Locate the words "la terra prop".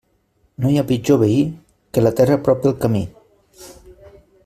2.07-2.67